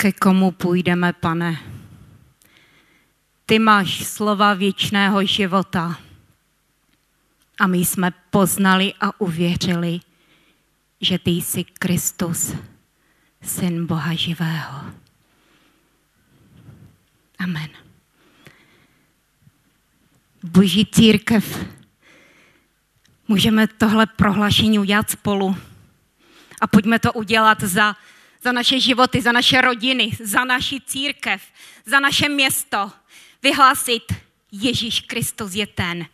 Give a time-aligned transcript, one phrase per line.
[0.00, 1.60] Ke komu půjdeme, pane?
[3.46, 5.98] Ty máš slova věčného života.
[7.58, 10.00] A my jsme poznali a uvěřili,
[11.00, 12.54] že ty jsi Kristus,
[13.42, 14.84] syn Boha živého.
[17.38, 17.68] Amen.
[20.42, 21.66] Boží církev,
[23.28, 25.56] můžeme tohle prohlášení udělat spolu.
[26.60, 27.96] A pojďme to udělat za,
[28.42, 31.42] za naše životy, za naše rodiny, za naši církev,
[31.86, 32.90] za naše město.
[33.42, 34.02] Vyhlásit,
[34.52, 36.06] Ježíš Kristus je ten,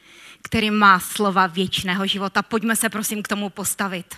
[0.43, 2.43] který má slova věčného života.
[2.43, 4.15] Pojďme se prosím k tomu postavit.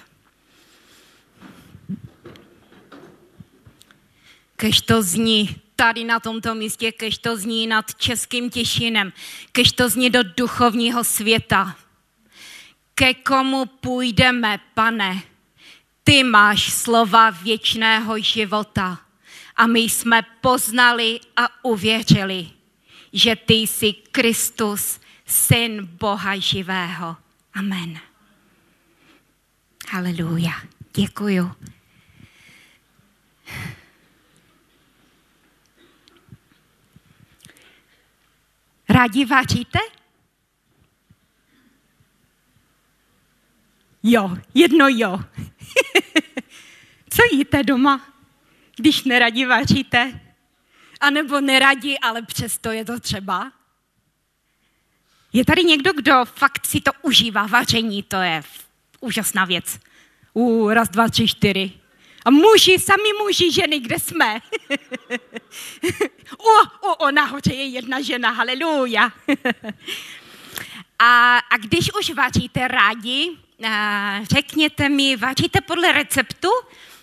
[4.57, 9.13] Kež to zní tady na tomto místě, kež to zní nad Českým Těšinem,
[9.53, 11.77] kež to zní do duchovního světa.
[12.95, 15.23] Ke komu půjdeme, pane?
[16.09, 18.99] Ty máš slova věčného života.
[19.57, 22.51] A my jsme poznali a uvěřili,
[23.13, 27.17] že ty jsi Kristus, syn Boha živého.
[27.55, 28.01] Amen.
[29.91, 30.53] Haleluja.
[30.97, 31.53] Děkuju.
[38.89, 39.79] Rádi vaříte?
[44.03, 45.21] Jo, jedno jo.
[47.19, 48.01] Co jíte doma,
[48.77, 50.21] když neradi vaříte?
[51.01, 53.53] A nebo neradi, ale přesto je to třeba?
[55.33, 58.43] Je tady někdo, kdo fakt si to užívá, vaření, to je
[59.01, 59.79] úžasná věc.
[60.35, 61.73] U raz, dva, tři, čtyři.
[62.25, 64.35] A muži, sami muži, ženy, kde jsme?
[66.39, 69.13] o, o, o, nahoře je jedna žena, haleluja.
[70.99, 73.31] a, a když už vaříte rádi,
[73.69, 76.49] a, řekněte mi, vaříte podle receptu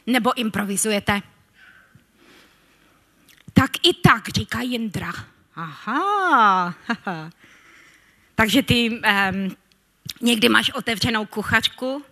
[0.07, 1.21] nebo improvizujete?
[3.53, 5.13] Tak i tak, říká Jindra.
[5.55, 6.75] Aha.
[8.35, 9.55] Takže ty um,
[10.21, 12.05] někdy máš otevřenou kuchařku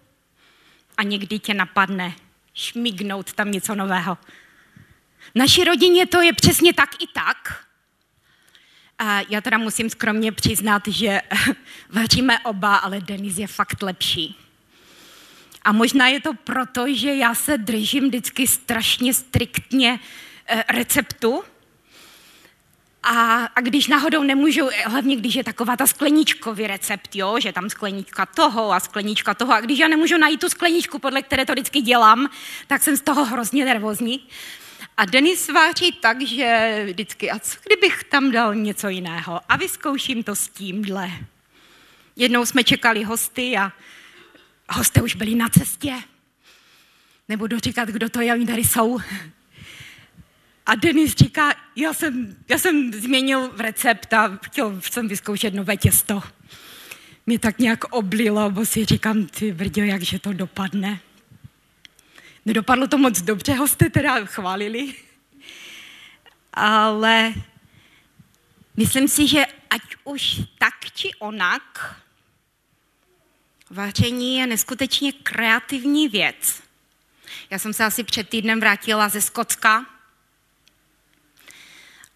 [0.97, 2.13] a někdy tě napadne,
[2.53, 4.17] šmignout tam něco nového.
[5.31, 7.65] V naší rodině to je přesně tak i tak.
[8.99, 11.21] A já teda musím skromně přiznat, že
[11.89, 14.42] vaříme oba, ale Denis je fakt lepší.
[15.63, 19.99] A možná je to proto, že já se držím vždycky strašně striktně
[20.47, 21.43] eh, receptu,
[23.03, 27.69] a, a když náhodou nemůžu, hlavně když je taková ta skleničkový recept, jo, že tam
[27.69, 31.53] sklenička toho a sklenička toho, a když já nemůžu najít tu skleničku, podle které to
[31.53, 32.29] vždycky dělám,
[32.67, 34.27] tak jsem z toho hrozně nervózní.
[34.97, 39.41] A Denis váří tak, že vždycky, a co kdybych tam dal něco jiného?
[39.49, 41.11] A vyzkouším to s tímhle.
[42.15, 43.71] Jednou jsme čekali hosty a
[44.69, 45.93] hosté už byli na cestě.
[47.29, 48.99] Nebudu říkat, kdo to je, oni tady jsou.
[50.65, 56.23] A Denis říká, já jsem, já jsem změnil recept a chtěl jsem vyzkoušet nové těsto.
[57.25, 60.99] Mě tak nějak oblilo, bo si říkám, ty brdě, jakže to dopadne.
[62.45, 64.93] Nedopadlo to moc dobře, hosté teda chválili.
[66.53, 67.33] Ale
[68.77, 71.95] myslím si, že ať už tak či onak,
[73.73, 76.63] vaření je neskutečně kreativní věc.
[77.49, 79.85] Já jsem se asi před týdnem vrátila ze Skotska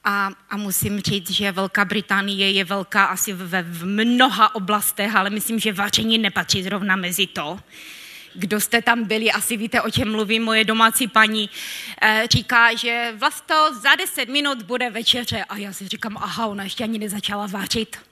[0.03, 5.29] a, a musím říct, že Velká Británie je velká asi ve v mnoha oblastech, ale
[5.29, 7.59] myslím, že vaření nepatří zrovna mezi to.
[8.34, 10.44] Kdo jste tam byli, asi víte, o čem mluvím.
[10.44, 11.50] Moje domácí paní
[12.01, 15.44] eh, říká, že vlastně za 10 minut bude večeře.
[15.44, 18.06] A já si říkám, aha, ona ještě ani nezačala vařit.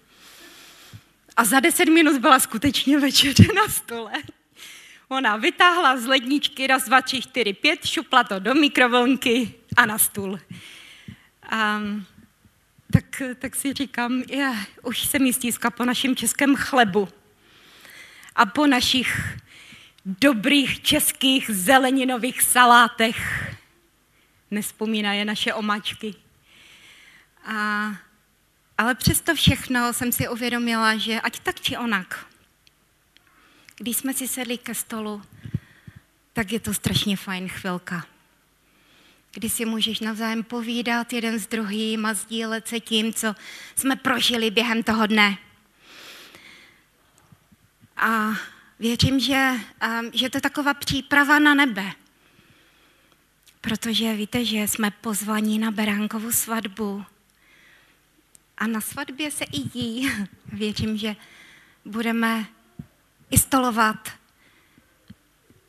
[1.37, 4.11] A za 10 minut byla skutečně večeře na stole.
[5.07, 9.97] Ona vytáhla z ledničky raz, dva, tři, čtyři, pět, šupla to do mikrovlnky a na
[9.97, 10.39] stůl.
[11.49, 11.81] A,
[12.93, 17.09] tak, tak si říkám, je, už se mi stíská po našem českém chlebu
[18.35, 19.37] a po našich
[20.05, 23.51] dobrých českých zeleninových salátech.
[24.51, 26.15] Nespomínají naše omačky.
[27.45, 27.91] A,
[28.77, 32.25] ale přesto všechno jsem si uvědomila, že ať tak či onak,
[33.77, 35.21] když jsme si sedli ke stolu,
[36.33, 38.05] tak je to strašně fajn chvilka
[39.35, 43.35] kdy si můžeš navzájem povídat jeden s druhým a sdílet se tím, co
[43.75, 45.37] jsme prožili během toho dne.
[47.97, 48.29] A
[48.79, 49.51] věřím, že,
[50.13, 51.91] že to je taková příprava na nebe.
[53.61, 57.05] Protože víte, že jsme pozvaní na Beránkovu svatbu.
[58.57, 60.11] A na svatbě se i jí.
[60.45, 61.15] Věřím, že
[61.85, 62.45] budeme
[63.29, 64.09] i stolovat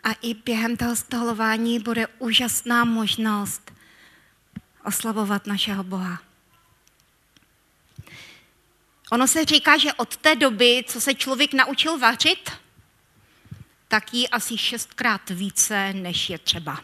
[0.03, 3.73] a i během toho stolování bude úžasná možnost
[4.85, 6.23] oslavovat našeho Boha.
[9.13, 12.51] Ono se říká, že od té doby, co se člověk naučil vařit,
[13.89, 16.81] tak jí asi šestkrát více, než je třeba.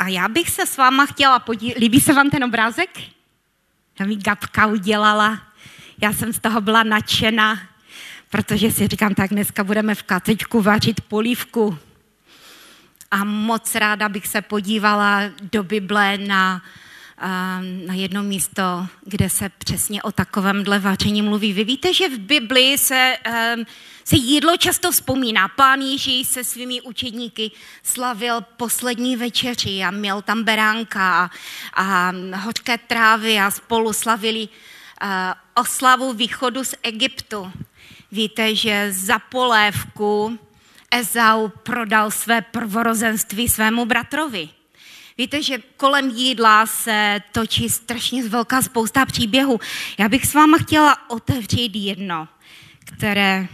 [0.00, 1.78] A já bych se s váma chtěla podívat.
[1.78, 2.90] Líbí se vám ten obrázek?
[4.00, 5.42] Já mi Gabka udělala.
[6.02, 7.60] Já jsem z toho byla nadšená,
[8.30, 11.78] protože si říkám, tak dneska budeme v katečku vařit polívku.
[13.10, 15.20] A moc ráda bych se podívala
[15.52, 16.62] do Bible na
[17.86, 21.52] na jedno místo, kde se přesně o takovémhle vaření mluví.
[21.52, 23.16] Vy víte, že v Bibli se,
[24.04, 25.48] se jídlo často vzpomíná.
[25.48, 27.50] Pán Ježíš se svými učedníky
[27.82, 31.30] slavil poslední večeři a měl tam beránka a,
[31.74, 34.48] a hořké trávy a spolu slavili
[35.54, 37.52] oslavu východu z Egyptu.
[38.12, 40.38] Víte, že za polévku
[40.90, 44.48] Ezau prodal své prvorozenství svému bratrovi.
[45.20, 49.60] Víte, že kolem jídla se točí strašně velká spousta příběhů.
[49.98, 52.28] Já bych s váma chtěla otevřít jedno,
[52.84, 53.48] které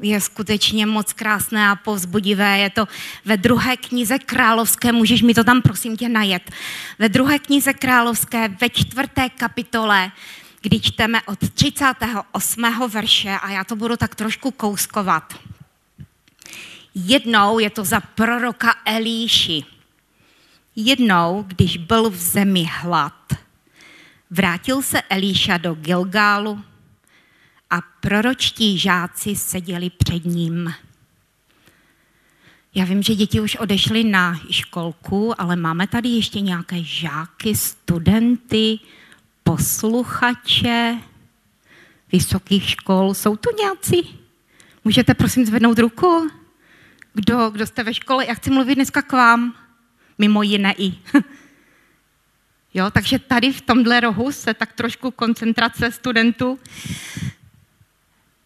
[0.00, 2.58] je skutečně moc krásné a povzbudivé.
[2.58, 2.88] Je to
[3.24, 6.50] ve druhé knize královské, můžeš mi to tam prosím tě najet.
[6.98, 10.12] Ve druhé knize královské, ve čtvrté kapitole,
[10.60, 12.64] kdy čteme od 38.
[12.88, 15.34] verše a já to budu tak trošku kouskovat.
[16.94, 19.75] Jednou je to za proroka Elíši.
[20.76, 23.32] Jednou, když byl v zemi hlad,
[24.30, 26.62] vrátil se Elíša do Gilgálu
[27.70, 30.74] a proročtí žáci seděli před ním.
[32.74, 38.78] Já vím, že děti už odešly na školku, ale máme tady ještě nějaké žáky, studenty,
[39.44, 40.98] posluchače
[42.12, 43.14] vysokých škol.
[43.14, 44.18] Jsou tu nějací?
[44.84, 46.30] Můžete prosím zvednout ruku?
[47.14, 48.26] Kdo, kdo jste ve škole?
[48.26, 49.65] Já chci mluvit dneska k vám
[50.18, 50.94] mimo jiné i.
[52.74, 56.58] jo, takže tady v tomhle rohu se tak trošku koncentrace studentů.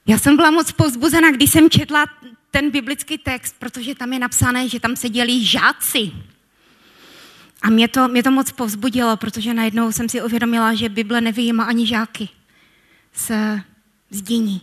[0.06, 2.06] Já jsem byla moc povzbuzena, když jsem četla
[2.50, 6.12] ten biblický text, protože tam je napsané, že tam seděli žáci.
[7.62, 11.64] A mě to, mě to moc povzbudilo, protože najednou jsem si uvědomila, že Bible nevyjímá
[11.64, 12.28] ani žáky
[13.14, 13.30] z
[14.10, 14.62] zdění,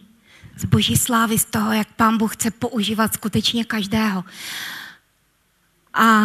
[0.56, 4.24] z boží slávy, z toho, jak pán Bůh chce používat skutečně každého.
[5.94, 6.24] A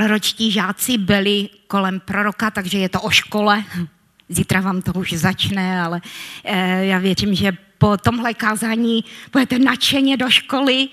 [0.00, 3.64] proročtí žáci byli kolem proroka, takže je to o škole.
[4.28, 6.00] Zítra vám to už začne, ale
[6.44, 10.88] eh, já věřím, že po tomhle kázání budete nadšeně do školy.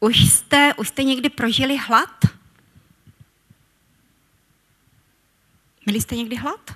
[0.00, 2.24] Už jste, už jste někdy prožili hlad?
[5.86, 6.70] Měli jste někdy hlad?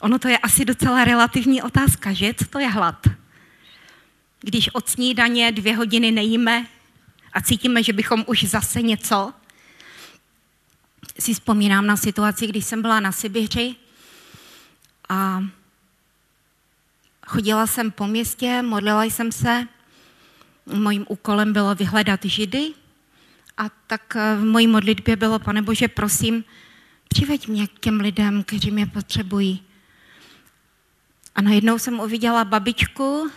[0.00, 2.34] Ono to je asi docela relativní otázka, že?
[2.34, 3.19] Co to je hlad?
[4.40, 6.66] Když od snídaně dvě hodiny nejíme
[7.32, 9.32] a cítíme, že bychom už zase něco.
[11.18, 13.74] Si vzpomínám na situaci, když jsem byla na Sibiři
[15.08, 15.44] a
[17.26, 19.66] chodila jsem po městě, modlila jsem se.
[20.66, 22.72] Mojím úkolem bylo vyhledat židy
[23.56, 26.44] a tak v mojí modlitbě bylo, pane Bože, prosím,
[27.08, 29.62] přiveď mě k těm lidem, kteří mě potřebují.
[31.34, 33.30] A najednou jsem uviděla babičku,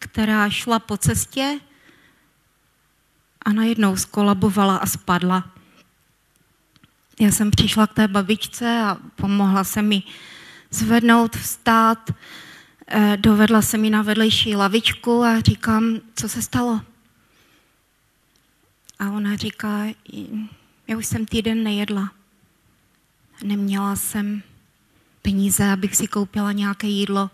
[0.00, 1.60] která šla po cestě
[3.44, 5.50] a najednou skolabovala a spadla.
[7.20, 10.02] Já jsem přišla k té babičce a pomohla se mi
[10.70, 12.10] zvednout, vstát,
[12.86, 16.80] eh, dovedla se mi na vedlejší lavičku a říkám, co se stalo.
[18.98, 19.84] A ona říká,
[20.88, 22.12] já už jsem týden nejedla.
[23.44, 24.42] Neměla jsem
[25.22, 27.30] peníze, abych si koupila nějaké jídlo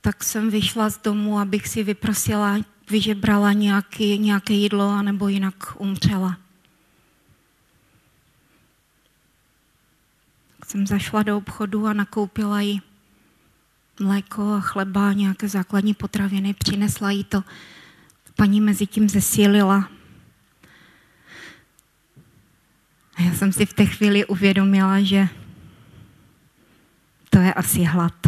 [0.00, 2.58] tak jsem vyšla z domu, abych si vyprosila,
[2.90, 6.38] vyžebrala nějaký, nějaké jídlo, anebo jinak umřela.
[10.58, 12.82] Tak jsem zašla do obchodu a nakoupila jí
[14.00, 17.44] mléko a chleba, nějaké základní potraviny, přinesla jí to.
[18.36, 19.90] Paní mezi tím zesílila.
[23.14, 25.28] A já jsem si v té chvíli uvědomila, že
[27.30, 28.27] to je asi hlad.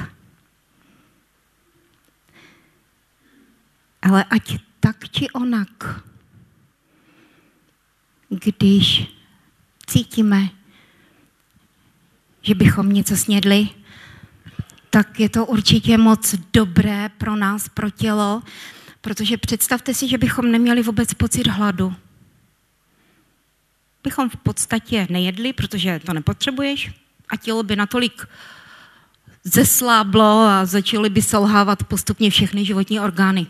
[4.10, 6.02] Ale ať tak či onak,
[8.28, 9.06] když
[9.86, 10.50] cítíme,
[12.42, 13.68] že bychom něco snědli,
[14.90, 18.42] tak je to určitě moc dobré pro nás, pro tělo,
[19.00, 21.94] protože představte si, že bychom neměli vůbec pocit hladu.
[24.02, 26.90] Bychom v podstatě nejedli, protože to nepotřebuješ
[27.28, 28.26] a tělo by natolik
[29.44, 33.46] zesláblo a začaly by selhávat postupně všechny životní orgány.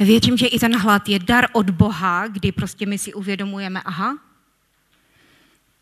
[0.00, 4.18] Věřím, že i ten hlad je dar od Boha, kdy prostě my si uvědomujeme, aha,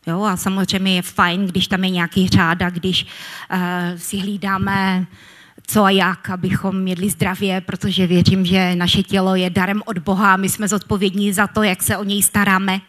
[0.07, 3.59] Jo, a samozřejmě je fajn, když tam je nějaký řád když uh,
[3.97, 5.07] si hlídáme
[5.67, 10.35] co a jak, abychom měli zdravě, protože věřím, že naše tělo je darem od Boha
[10.35, 12.81] a my jsme zodpovědní za to, jak se o něj staráme.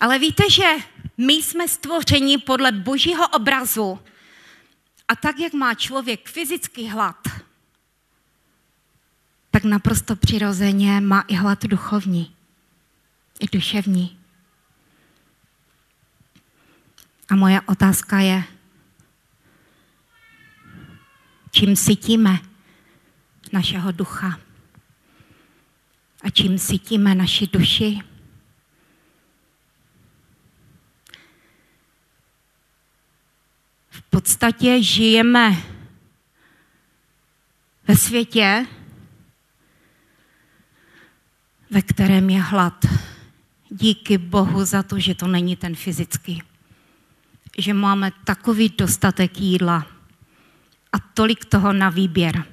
[0.00, 0.70] Ale víte, že
[1.18, 3.98] my jsme stvořeni podle božího obrazu
[5.08, 7.16] a tak, jak má člověk fyzický hlad,
[9.56, 12.34] tak naprosto přirozeně má i hlad duchovní,
[13.40, 14.18] i duševní.
[17.28, 18.44] A moje otázka je,
[21.50, 22.38] čím sytíme
[23.52, 24.40] našeho ducha
[26.22, 28.00] a čím sytíme naši duši.
[33.90, 35.56] V podstatě žijeme
[37.88, 38.66] ve světě,
[41.70, 42.86] ve kterém je hlad.
[43.70, 46.42] Díky Bohu za to, že to není ten fyzický.
[47.58, 49.86] Že máme takový dostatek jídla,
[50.96, 52.44] a tolik toho na výběr.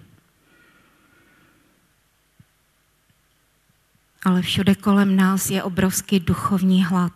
[4.24, 7.14] Ale všude kolem nás je obrovský duchovní hlad.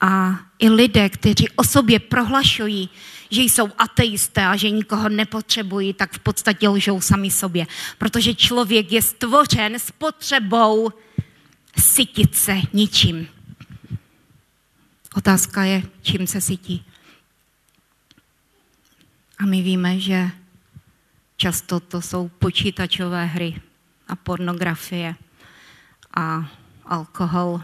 [0.00, 2.88] A i lidé, kteří o sobě prohlašují,
[3.32, 7.66] že jsou ateisté a že nikoho nepotřebují, tak v podstatě lžou sami sobě.
[7.98, 10.90] Protože člověk je stvořen s potřebou
[11.78, 13.28] sytit se ničím.
[15.14, 16.84] Otázka je, čím se sytí.
[19.38, 20.30] A my víme, že
[21.36, 23.60] často to jsou počítačové hry
[24.08, 25.14] a pornografie
[26.16, 26.50] a
[26.84, 27.62] alkohol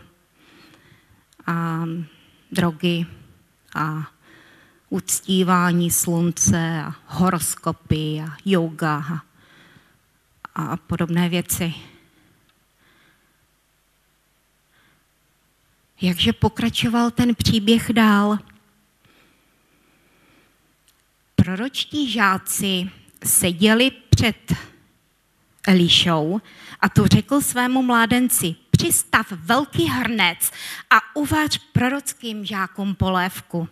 [1.46, 1.84] a
[2.52, 3.06] drogy
[3.74, 4.17] a
[4.90, 9.22] uctívání slunce a horoskopy a yoga a,
[10.54, 11.74] a podobné věci.
[16.00, 18.38] Jakže pokračoval ten příběh dál?
[21.48, 22.90] proročtí žáci
[23.24, 24.54] seděli před
[25.68, 26.40] Elišou
[26.80, 30.50] a tu řekl svému mládenci, přistav velký hrnec
[30.90, 33.68] a uvař prorockým žákům polévku.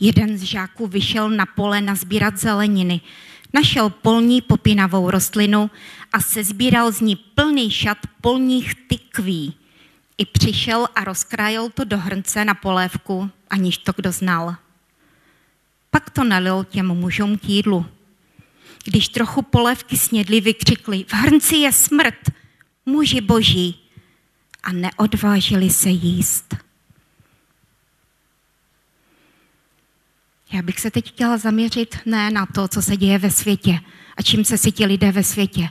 [0.00, 3.00] Jeden z žáků vyšel na pole nazbírat zeleniny.
[3.54, 5.70] Našel polní popinavou rostlinu
[6.12, 9.54] a sezbíral z ní plný šat polních tykví.
[10.18, 14.56] I přišel a rozkrájel to do hrnce na polévku, aniž to kdo znal.
[15.90, 17.86] Pak to nalil těm mužům k jídlu.
[18.84, 22.30] Když trochu polévky snědli, vykřikli, v hrnci je smrt,
[22.86, 23.82] muži boží,
[24.62, 26.65] a neodvážili se jíst.
[30.52, 33.80] Já bych se teď chtěla zaměřit ne na to, co se děje ve světě
[34.16, 35.68] a čím se ti lidé ve světě.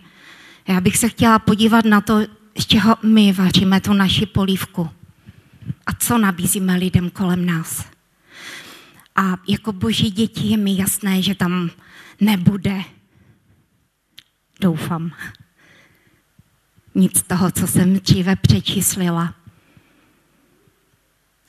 [0.67, 2.20] Já bych se chtěla podívat na to,
[2.60, 4.89] z čeho my vaříme tu naši polívku
[5.86, 7.86] a co nabízíme lidem kolem nás.
[9.15, 11.70] A jako boží děti je mi jasné, že tam
[12.22, 12.82] nebude,
[14.62, 15.12] doufám,
[16.96, 19.34] nic toho, co jsem dříve přečíslila.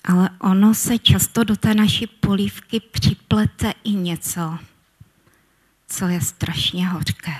[0.06, 4.58] Ale ono se často do té naší polívky připlete i něco,
[5.88, 7.34] co je strašně hořké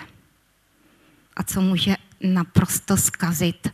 [1.36, 3.68] a co může naprosto zkazit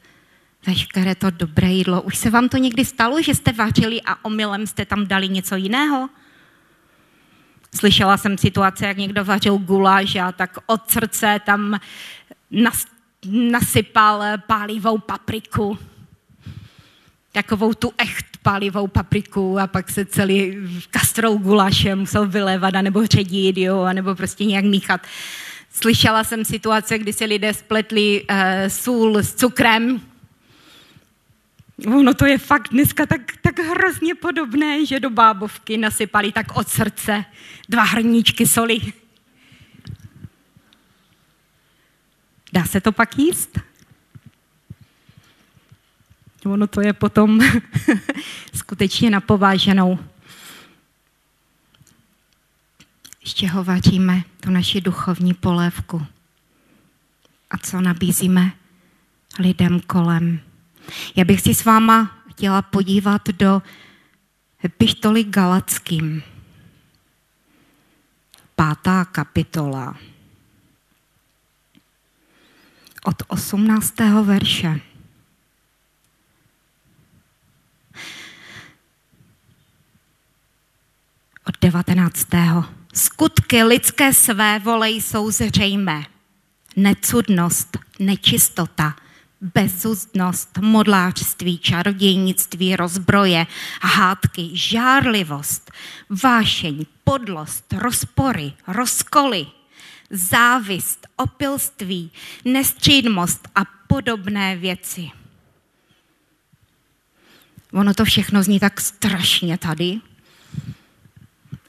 [0.66, 2.02] veškeré to dobré jídlo.
[2.02, 5.56] Už se vám to někdy stalo, že jste vařili a omylem jste tam dali něco
[5.56, 6.08] jiného?
[7.74, 11.80] Slyšela jsem situace, jak někdo vařil guláš a tak od srdce tam
[12.50, 12.86] nas,
[13.26, 15.78] nasypal pálivou papriku.
[17.32, 20.56] Takovou tu echt pálivou papriku a pak se celý
[20.90, 25.00] kastrou guláše musel vylévat, nebo ředit, jo, nebo prostě nějak míchat.
[25.72, 28.36] Slyšela jsem situace, kdy se lidé spletli uh,
[28.68, 30.00] sůl s cukrem,
[31.86, 36.68] Ono to je fakt dneska tak, tak hrozně podobné, že do bábovky nasypali tak od
[36.68, 37.24] srdce
[37.68, 38.80] dva hrníčky soli.
[42.52, 43.58] Dá se to pak jíst?
[46.44, 47.40] Ono to je potom
[48.54, 49.98] skutečně napováženou.
[53.24, 56.06] Z čeho vaříme tu naši duchovní polévku?
[57.50, 58.52] A co nabízíme
[59.38, 60.40] lidem kolem?
[61.16, 63.62] Já bych si s váma chtěla podívat do
[64.64, 66.22] epištoly Galackým.
[68.56, 69.96] Pátá kapitola.
[73.04, 73.94] Od 18.
[74.22, 74.91] verše.
[81.48, 82.28] Od 19.
[82.94, 86.02] Skutky lidské své vole jsou zřejmé.
[86.76, 88.94] Necudnost, nečistota,
[89.40, 93.46] bezúzdnost, modlářství, čarodějnictví, rozbroje,
[93.82, 95.70] hádky, žárlivost,
[96.22, 99.46] vášeň, podlost, rozpory, rozkoly,
[100.10, 102.10] závist, opilství,
[102.44, 105.10] nestřídmost a podobné věci.
[107.72, 110.00] Ono to všechno zní tak strašně tady.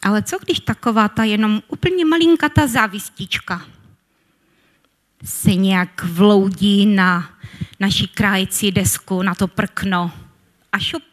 [0.03, 3.65] Ale co když taková ta jenom úplně malinká ta závistička
[5.24, 7.29] se nějak vloudí na
[7.79, 10.12] naší krájící desku, na to prkno
[10.72, 11.03] a šup.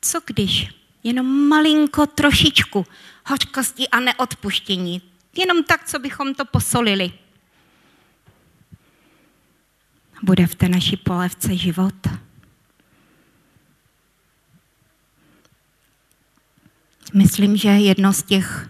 [0.00, 0.68] Co když
[1.04, 2.86] jenom malinko trošičku
[3.26, 5.02] hořkosti a neodpuštění,
[5.36, 7.12] jenom tak, co bychom to posolili.
[10.22, 11.94] Bude v té naší polevce život.
[17.14, 18.68] Myslím, že jedno z těch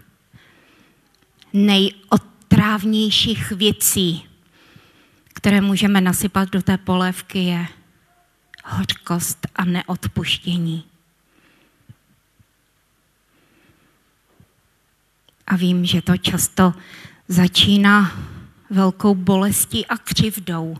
[1.53, 4.25] nejotrávnějších věcí,
[5.33, 7.67] které můžeme nasypat do té polévky, je
[8.65, 10.83] hořkost a neodpuštění.
[15.47, 16.73] A vím, že to často
[17.27, 18.11] začíná
[18.69, 20.77] velkou bolestí a křivdou.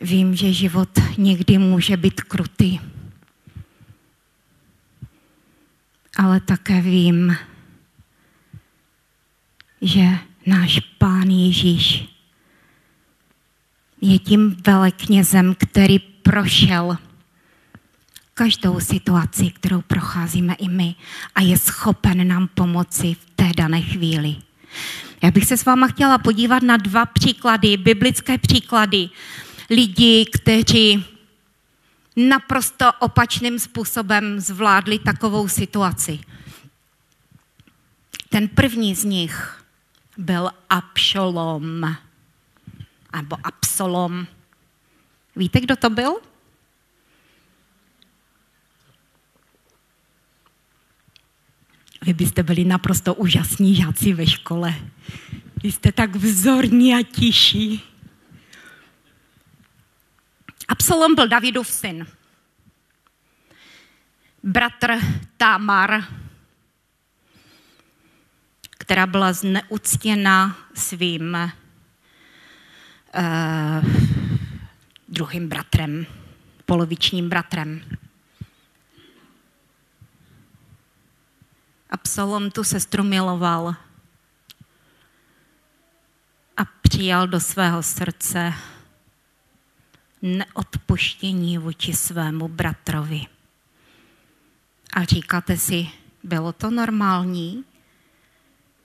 [0.00, 0.88] Vím, že život
[1.18, 2.80] někdy může být krutý.
[6.16, 7.36] Ale také vím,
[9.82, 10.04] že
[10.46, 12.08] náš Pán Ježíš
[14.00, 16.98] je tím veleknězem, který prošel
[18.34, 20.94] každou situaci, kterou procházíme i my
[21.34, 24.36] a je schopen nám pomoci v té dané chvíli.
[25.22, 29.08] Já bych se s váma chtěla podívat na dva příklady, biblické příklady
[29.70, 31.04] lidí, kteří
[32.16, 36.20] naprosto opačným způsobem zvládli takovou situaci.
[38.28, 39.64] Ten první z nich
[40.18, 41.96] byl Abšolom.
[43.16, 44.26] Nebo Absalom.
[45.36, 46.14] Víte, kdo to byl?
[52.02, 54.74] Vy byste byli naprosto úžasní žáci ve škole.
[55.62, 57.93] Vy jste tak vzorní a tiší.
[60.84, 62.06] Absalom byl Davidův syn.
[64.42, 64.92] Bratr
[65.36, 66.04] Tamar,
[68.70, 71.52] která byla zneuctěna svým
[73.14, 73.84] uh,
[75.08, 76.06] druhým bratrem,
[76.66, 77.80] polovičním bratrem.
[81.90, 83.74] Absalom tu sestru miloval
[86.56, 88.54] a přijal do svého srdce
[90.24, 93.26] neodpuštění vůči svému bratrovi.
[94.92, 95.88] A říkáte si,
[96.22, 97.64] bylo to normální,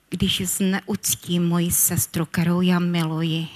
[0.09, 3.47] když zneuctím moji sestru, kterou já miluji.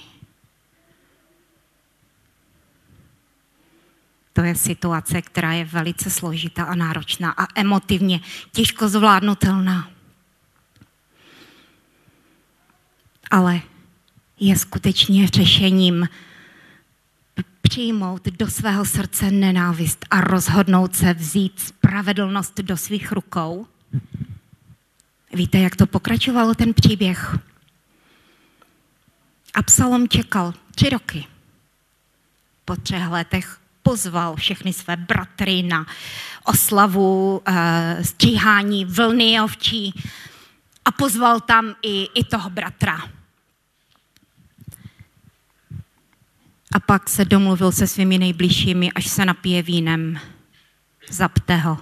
[4.32, 8.20] To je situace, která je velice složitá a náročná a emotivně
[8.52, 9.90] těžko zvládnutelná.
[13.30, 13.60] Ale
[14.40, 16.08] je skutečně řešením
[17.68, 23.66] přijmout do svého srdce nenávist a rozhodnout se vzít spravedlnost do svých rukou.
[25.32, 27.38] Víte, jak to pokračovalo ten příběh?
[29.54, 31.26] Absalom čekal tři roky.
[32.64, 35.86] Po třech letech pozval všechny své bratry na
[36.44, 37.54] oslavu uh,
[38.02, 40.02] stříhání vlny ovčí
[40.84, 42.98] a pozval tam i, i toho bratra.
[46.74, 50.20] A pak se domluvil se svými nejbližšími, až se napije vínem.
[51.10, 51.78] Zapte ho.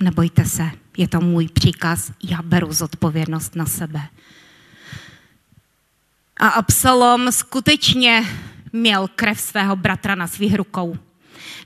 [0.00, 4.00] Nebojte se, je to můj příkaz, já beru zodpovědnost na sebe.
[6.36, 8.24] A Absalom skutečně
[8.72, 10.98] měl krev svého bratra na svých rukou.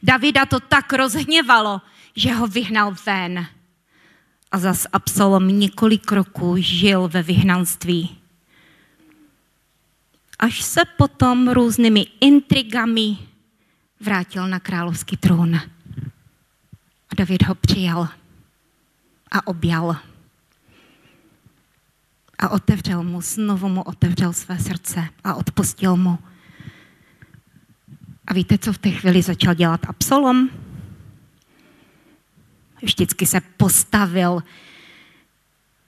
[0.03, 1.81] Davida to tak rozhněvalo,
[2.17, 3.47] že ho vyhnal ven.
[4.53, 8.22] A zas Absalom několik roků žil ve vyhnanství.
[10.43, 13.19] Až se potom různými intrigami
[14.01, 15.55] vrátil na královský trůn.
[17.11, 18.09] A David ho přijal
[19.31, 19.97] a objal.
[22.39, 26.19] A otevřel mu, znovu mu otevřel své srdce a odpustil mu.
[28.27, 30.49] A víte, co v té chvíli začal dělat Absalom?
[32.83, 34.43] Vždycky se postavil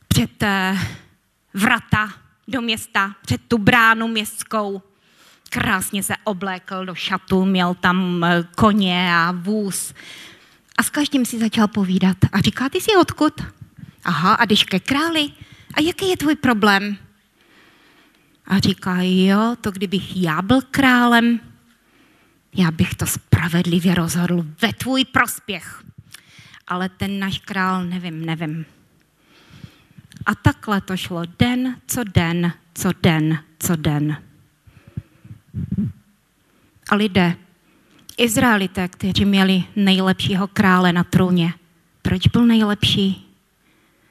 [0.09, 0.45] před
[1.55, 4.83] vrata do města, před tu bránu městskou,
[5.51, 9.95] krásně se oblékl do šatu, měl tam eh, koně a vůz.
[10.79, 12.17] A s každým si začal povídat.
[12.33, 13.33] A říká, ty jsi odkud?
[14.05, 15.31] Aha, a jdeš ke králi?
[15.75, 16.97] A jaký je tvůj problém?
[18.47, 21.41] A říká, jo, to kdybych já byl králem,
[22.55, 25.85] já bych to spravedlivě rozhodl ve tvůj prospěch.
[26.67, 28.67] Ale ten náš král, nevím, nevím.
[30.27, 34.17] A takhle to šlo den co den, co den, co den.
[36.91, 37.37] A lidé,
[38.17, 41.55] Izraelité, kteří měli nejlepšího krále na trůně,
[42.03, 43.35] proč byl nejlepší?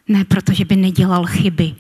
[0.08, 1.76] Ne proto, že by nedělal chyby,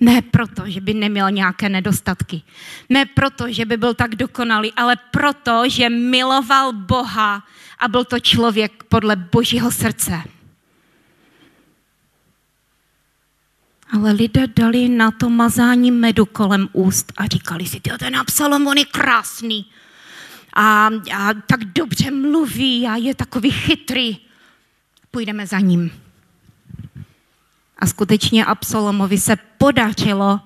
[0.00, 2.42] ne proto, že by neměl nějaké nedostatky.
[2.88, 7.42] Ne proto, že by byl tak dokonalý, ale proto, že miloval Boha
[7.78, 10.22] a byl to člověk podle Božího srdce.
[13.92, 18.78] Ale lidé dali na to mazání medu kolem úst a říkali si, ten Absalom, on
[18.78, 19.66] je krásný.
[20.54, 24.16] A, a tak dobře mluví a je takový chytrý.
[25.10, 25.90] Půjdeme za ním.
[27.78, 30.40] A skutečně Absalomovi se podařilo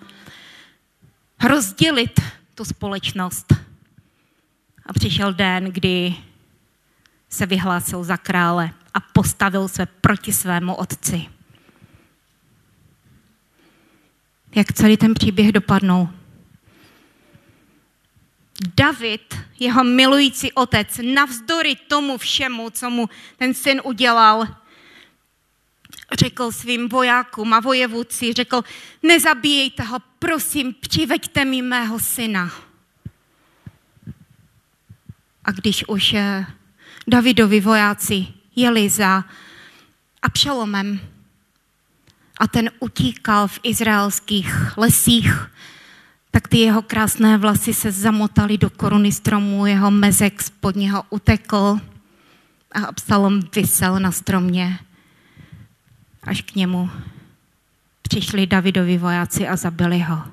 [1.44, 2.20] rozdělit
[2.54, 3.54] tu společnost.
[4.86, 6.14] A přišel den, kdy
[7.28, 11.26] se vyhlásil za krále a postavil se proti svému otci.
[14.54, 16.08] Jak celý ten příběh dopadnul?
[18.76, 24.48] David, jeho milující otec, navzdory tomu všemu, co mu ten syn udělal,
[26.12, 28.62] řekl svým vojákům a vojevůdci, řekl,
[29.02, 32.50] nezabíjejte ho, prosím, přiveďte mi mého syna.
[35.44, 36.46] A když už eh,
[37.06, 39.24] Davidovi vojáci jeli za
[40.22, 41.00] Abšalomem
[42.38, 45.32] a ten utíkal v izraelských lesích,
[46.30, 51.80] tak ty jeho krásné vlasy se zamotaly do koruny stromu, jeho mezek spod něho utekl
[52.72, 54.78] a Absalom vysel na stromě
[56.22, 56.90] až k němu
[58.02, 60.24] přišli Davidovi vojáci a zabili ho.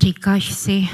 [0.00, 0.88] Říkáš si,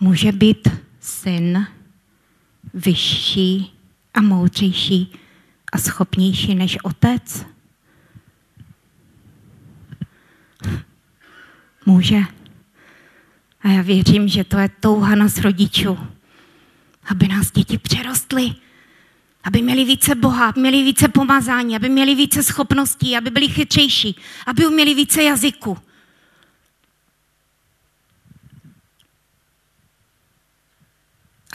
[0.00, 0.68] může být
[1.00, 1.66] syn
[2.76, 3.72] vyšší
[4.14, 5.12] a moudřejší
[5.72, 7.46] a schopnější než otec?
[11.86, 12.18] Může.
[13.60, 15.98] A já věřím, že to je touha nás rodičů,
[17.10, 18.54] aby nás děti přerostly,
[19.44, 24.16] aby měli více Boha, aby měli více pomazání, aby měli více schopností, aby byli chytřejší,
[24.46, 25.78] aby uměli více jazyku.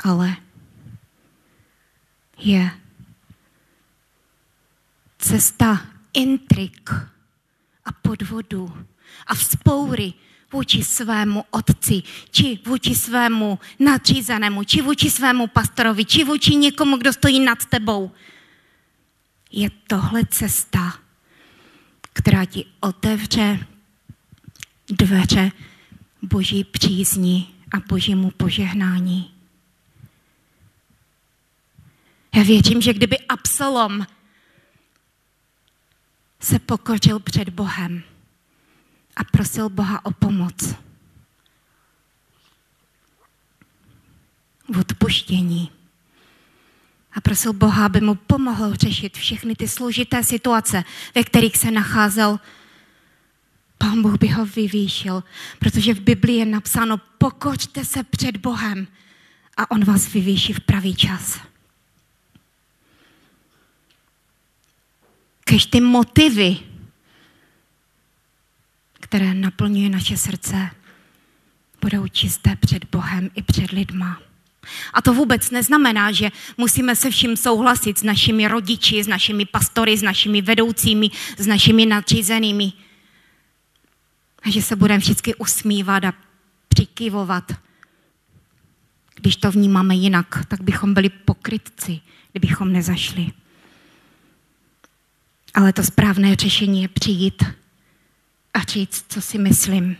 [0.04, 0.36] Ale
[2.42, 2.72] je
[5.18, 5.82] cesta
[6.14, 6.90] intrik
[7.86, 8.86] a podvodu
[9.28, 10.14] a vzpoury
[10.52, 17.14] vůči svému otci, či vůči svému nadřízenému, či vůči svému pastorovi, či vůči někomu, kdo
[17.14, 18.12] stojí nad tebou.
[19.52, 20.94] Je tohle cesta,
[22.14, 23.68] která ti otevře
[24.90, 25.52] dveře
[26.22, 29.41] boží přízni a božímu požehnání.
[32.36, 34.08] Já věřím, že kdyby Absalom
[36.40, 38.04] se pokořil před Bohem,
[39.16, 40.76] a prosil Boha o pomoc.
[44.70, 45.72] V odpuštění.
[47.14, 50.84] A prosil Boha, aby mu pomohl řešit všechny ty složité situace,
[51.16, 52.40] ve kterých se nacházel.
[53.78, 55.24] Pán Bůh by ho vyvýšil,
[55.60, 58.88] protože v Biblii je napsáno, pokořte se před Bohem
[59.58, 61.51] a on vás vyvýší v pravý čas.
[65.52, 66.58] Kež ty motivy,
[69.00, 70.70] které naplňuje naše srdce,
[71.82, 74.22] budou čisté před Bohem i před lidma.
[74.94, 79.98] A to vůbec neznamená, že musíme se vším souhlasit s našimi rodiči, s našimi pastory,
[79.98, 82.74] s našimi vedoucími, s našimi nadřízenými.
[84.44, 86.14] A že se budeme vždycky usmívat a
[86.68, 87.52] přikývovat.
[89.16, 92.00] Když to vnímáme jinak, tak bychom byli pokrytci,
[92.32, 93.41] kdybychom nezašli.
[95.54, 97.44] Ale to správné řešení je přijít
[98.54, 99.98] a říct, co si myslím.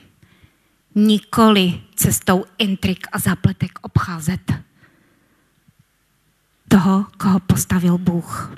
[0.96, 4.52] Nikoli cestou intrik a zapletek obcházet
[6.68, 8.58] toho, koho postavil Bůh.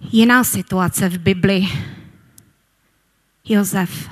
[0.00, 1.66] Jiná situace v Bibli.
[3.44, 4.10] Josef.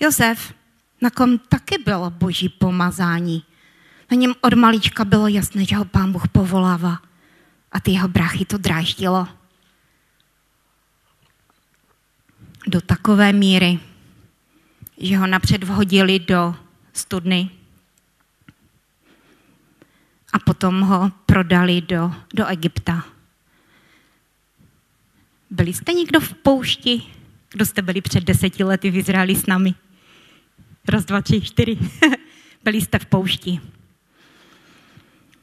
[0.00, 0.54] Josef,
[1.00, 3.44] na kom taky bylo boží pomazání.
[4.12, 7.02] Na něm od malička bylo jasné, že ho pán Bůh povolává.
[7.72, 9.28] A ty jeho brachy to dráždilo.
[12.66, 13.80] Do takové míry,
[14.98, 16.54] že ho napřed vhodili do
[16.92, 17.50] studny
[20.32, 23.04] a potom ho prodali do, do Egypta.
[25.50, 27.02] Byli jste někdo v poušti?
[27.48, 29.74] Kdo jste byli před deseti lety v Izraeli s námi?
[30.88, 31.78] Raz, dva, tři, čtyři.
[32.64, 33.60] byli jste v poušti.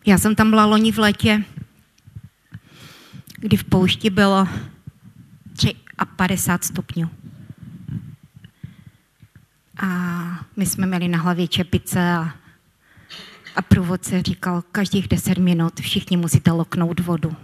[0.06, 1.44] Já jsem tam byla loni v létě,
[3.40, 4.48] kdy v poušti bylo
[6.16, 7.10] 53 stupňů.
[9.82, 9.88] A
[10.58, 12.34] my jsme měli na hlavě čepice a,
[13.56, 17.36] a průvodce říkal, každých 10 minut všichni musíte loknout vodu.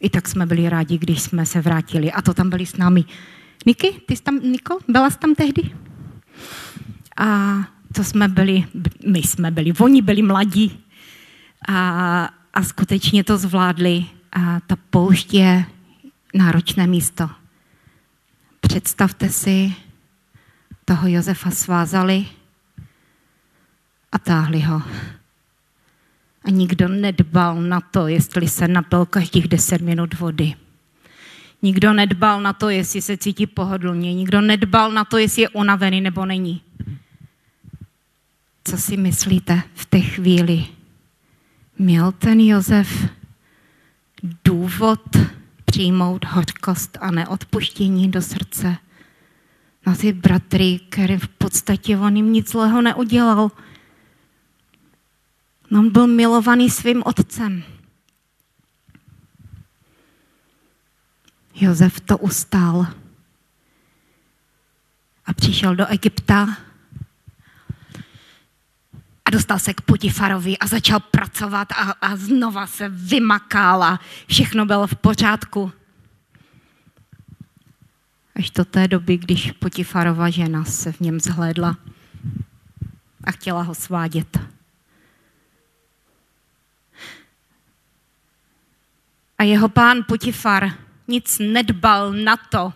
[0.00, 2.12] I tak jsme byli rádi, když jsme se vrátili.
[2.12, 3.04] A to tam byli s námi.
[3.66, 5.62] Niky, ty jsi tam, Niko, byla jsi tam tehdy?
[7.18, 7.58] A
[7.94, 8.64] to jsme byli,
[9.06, 10.84] my jsme byli, oni byli mladí
[11.68, 14.06] a, a skutečně to zvládli.
[14.32, 15.64] A ta poušť je
[16.34, 17.30] náročné místo.
[18.60, 19.74] Představte si,
[20.84, 22.26] toho Josefa svázali
[24.12, 24.82] a táhli ho.
[26.44, 30.54] A nikdo nedbal na to, jestli se napil každých deset minut vody.
[31.62, 34.14] Nikdo nedbal na to, jestli se cítí pohodlně.
[34.14, 36.62] Nikdo nedbal na to, jestli je unavený nebo není.
[38.64, 40.77] Co si myslíte v té chvíli?
[41.78, 43.08] Měl ten Josef
[44.44, 45.00] důvod
[45.64, 48.76] přijmout hořkost a neodpuštění do srdce
[49.86, 53.50] na ty bratry, který v podstatě on jim nic zlého neudělal.
[55.72, 57.62] On byl milovaný svým otcem.
[61.54, 62.86] Jozef to ustál
[65.26, 66.56] a přišel do Egypta
[69.28, 74.66] a dostal se k Potifarovi a začal pracovat a, a znova se vymakal a všechno
[74.66, 75.72] bylo v pořádku.
[78.36, 81.76] Až do té doby, když Potifarova žena se v něm zhlédla
[83.24, 84.38] a chtěla ho svádět.
[89.38, 90.72] A jeho pán Potifar
[91.08, 92.72] nic nedbal na to,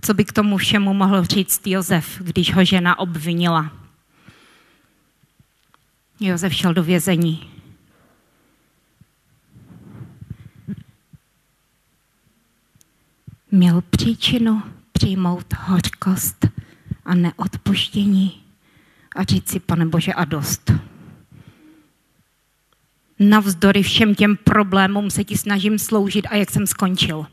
[0.00, 3.81] co by k tomu všemu mohl říct Jozef, když ho žena obvinila.
[6.28, 7.50] Jozef šel do vězení.
[13.50, 16.46] Měl příčinu přijmout hořkost
[17.04, 18.42] a neodpuštění
[19.16, 20.70] a říct si, pane Bože, a dost.
[23.18, 27.26] Navzdory všem těm problémům se ti snažím sloužit a jak jsem skončil.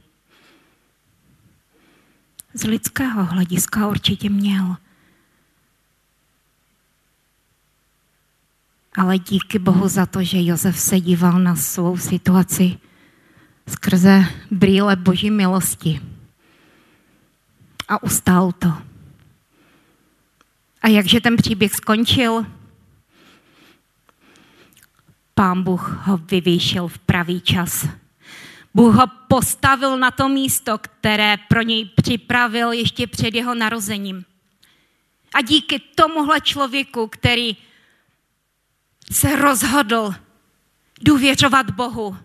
[2.54, 4.76] Z lidského hlediska určitě měl.
[8.96, 12.78] Ale díky Bohu za to, že Josef se díval na svou situaci
[13.68, 16.02] skrze brýle Boží milosti.
[17.88, 18.74] A ustál to.
[20.82, 22.46] A jakže ten příběh skončil?
[25.34, 27.88] Pán Bůh ho vyvýšil v pravý čas.
[28.74, 34.26] Bůh ho postavil na to místo, které pro něj připravil ještě před jeho narozením.
[35.34, 37.58] A díky tomuhle člověku, který
[39.12, 40.14] se rozhodl
[41.02, 42.18] důvěřovat Bohu,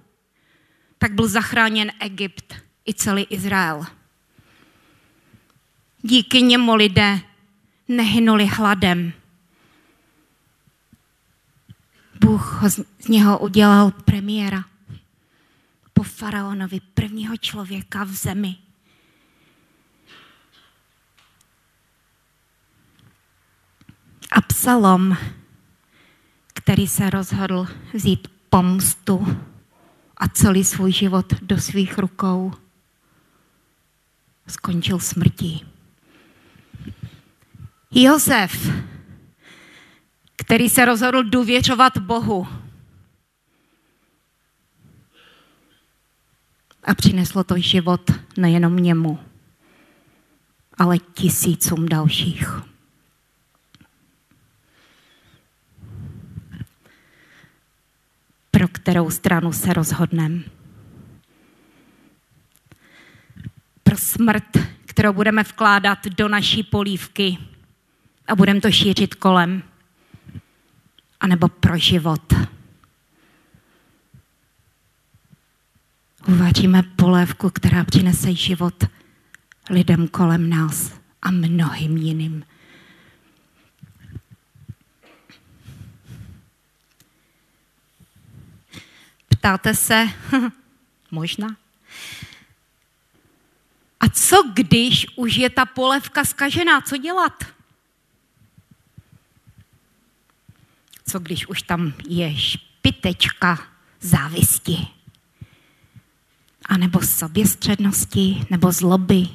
[0.98, 2.54] tak byl zachráněn Egypt
[2.88, 3.86] i celý Izrael.
[6.02, 7.20] Díky němu lidé
[7.88, 9.12] nehynuli hladem.
[12.20, 14.64] Bůh ho z něho udělal premiéra
[15.92, 18.56] po faraonovi, prvního člověka v zemi.
[24.30, 25.16] Absalom,
[26.64, 29.36] který se rozhodl vzít pomstu
[30.16, 32.52] a celý svůj život do svých rukou,
[34.46, 35.66] skončil smrtí.
[37.90, 38.70] Josef,
[40.36, 42.48] který se rozhodl důvěřovat Bohu,
[46.84, 49.18] a přineslo to život nejenom němu,
[50.78, 52.73] ale tisícům dalších.
[58.54, 60.40] Pro kterou stranu se rozhodneme.
[63.82, 64.44] Pro smrt,
[64.86, 67.38] kterou budeme vkládat do naší polívky
[68.26, 69.62] a budeme to šířit kolem.
[71.20, 72.32] A nebo pro život.
[76.28, 78.84] Uvaříme polévku, která přinese život
[79.70, 82.44] lidem kolem nás a mnohým jiným.
[89.44, 90.08] Ptáte se,
[91.10, 91.56] možná.
[94.00, 97.44] A co když už je ta polevka skažená, co dělat?
[101.08, 103.58] Co když už tam je špitečka
[104.00, 104.86] závisti?
[106.66, 109.28] A nebo soběstřednosti, nebo zloby?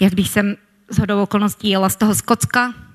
[0.00, 0.56] Jak když jsem
[0.88, 2.87] z hodou okolností jela z toho Skocka,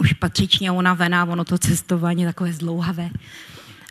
[0.00, 3.10] už patřičně unavená, ono to cestování takové zdlouhavé.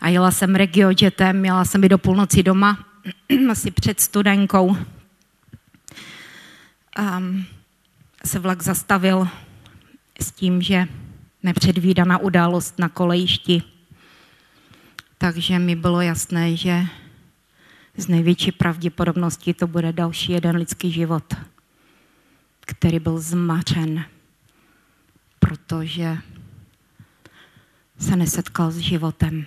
[0.01, 2.85] A jela jsem regiojetem, měla jsem i do půlnoci doma,
[3.51, 4.77] asi před studenkou.
[6.99, 7.45] Um,
[8.25, 9.27] se vlak zastavil
[10.21, 10.87] s tím, že
[11.43, 13.63] nepředvídaná událost na kolejišti.
[15.17, 16.85] Takže mi bylo jasné, že
[17.97, 21.33] z největší pravděpodobností to bude další jeden lidský život,
[22.59, 24.05] který byl zmařen,
[25.49, 26.17] protože
[27.99, 29.45] se nesetkal s životem.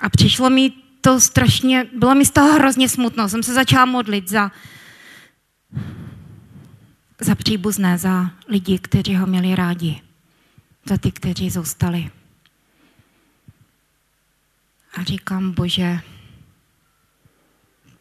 [0.00, 3.28] A přišlo mi to strašně, bylo mi z toho hrozně smutno.
[3.28, 4.50] Jsem se začala modlit za,
[7.20, 10.02] za příbuzné, za lidi, kteří ho měli rádi,
[10.84, 12.10] za ty, kteří zůstali.
[14.94, 16.00] A říkám, Bože,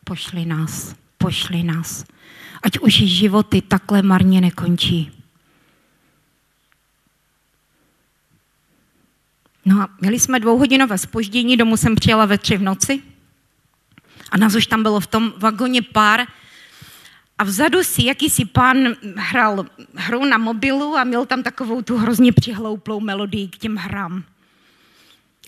[0.04, 2.06] pošli nás, pošli nás.
[2.64, 5.15] Ať už životy takhle marně nekončí.
[9.66, 13.02] No a měli jsme dvouhodinové spoždění, domů jsem přijela ve tři v noci
[14.32, 16.28] a nás už tam bylo v tom vagoně pár
[17.38, 18.78] a vzadu si jakýsi pán
[19.16, 24.24] hrál hru na mobilu a měl tam takovou tu hrozně přihlouplou melodii k těm hrám.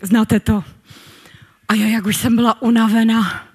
[0.01, 0.63] Znáte to?
[1.67, 3.47] A já, jak už jsem byla unavená,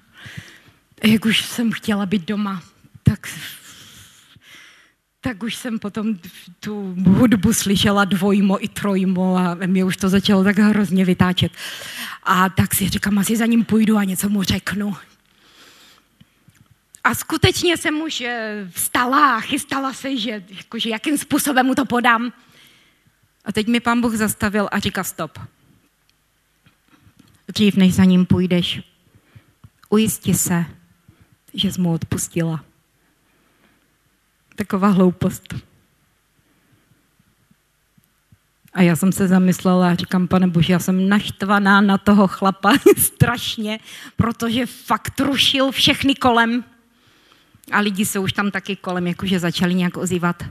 [1.03, 2.61] jak už jsem chtěla být doma,
[3.03, 3.27] tak
[5.23, 6.19] tak už jsem potom
[6.59, 11.51] tu hudbu slyšela dvojmo i trojmo a mě už to začalo tak hrozně vytáčet.
[12.23, 14.95] A tak si říkám, asi za ním půjdu a něco mu řeknu.
[17.03, 21.85] A skutečně jsem už eh, vstala a chystala se, že, jakože jakým způsobem mu to
[21.85, 22.33] podám.
[23.45, 25.39] A teď mi pán Bůh zastavil a říká stop.
[27.47, 28.81] Dřív než za ním půjdeš,
[29.89, 30.65] ujisti se,
[31.53, 32.72] že jsi mu odpustila.
[34.55, 35.53] Taková hloupost.
[38.73, 42.73] A já jsem se zamyslela a říkám, pane Bože, já jsem naštvaná na toho chlapa
[42.97, 43.79] strašně,
[44.15, 46.63] protože fakt rušil všechny kolem.
[47.71, 50.43] A lidi se už tam taky kolem jakože začali nějak ozývat.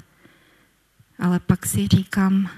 [1.18, 2.50] Ale pak si říkám,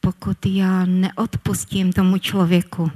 [0.00, 2.92] pokud já neodpustím tomu člověku,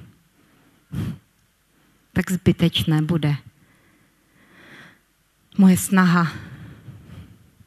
[2.12, 3.36] tak zbytečné bude
[5.58, 6.32] moje snaha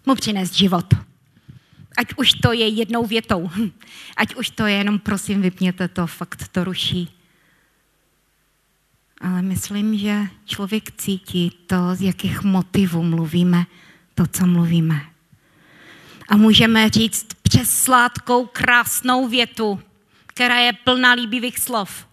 [0.06, 0.94] mu přinést život.
[1.98, 3.50] Ať už to je jednou větou,
[4.18, 7.18] ať už to je jenom prosím vypněte to, fakt to ruší.
[9.22, 13.66] Ale myslím, že člověk cítí to, z jakých motivů mluvíme
[14.16, 15.06] to, co mluvíme.
[16.30, 19.80] A můžeme říct přes sládkou krásnou větu,
[20.28, 22.08] která je plná líbivých slov.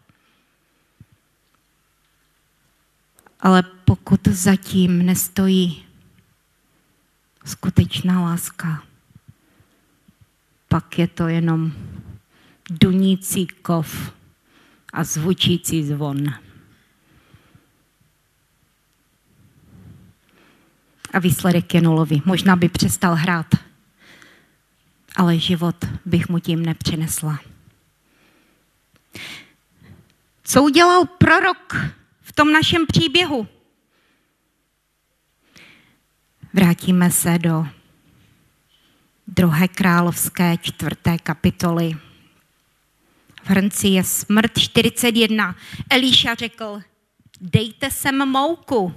[3.40, 5.88] Ale pokud zatím nestojí
[7.48, 8.82] skutečná láska,
[10.68, 11.72] pak je to jenom
[12.70, 14.12] dunící kov
[14.92, 16.24] a zvučící zvon.
[21.12, 22.22] A výsledek je nulový.
[22.24, 23.46] Možná by přestal hrát,
[25.16, 27.40] ale život bych mu tím nepřinesla.
[30.44, 31.76] Co udělal prorok
[32.20, 33.48] v tom našem příběhu?
[36.59, 37.66] Vrátíme se do
[39.27, 41.94] druhé královské čtvrté kapitoly.
[43.44, 45.57] V hrnci je smrt 41.
[45.90, 46.83] Elíša řekl,
[47.40, 48.94] dejte sem mouku.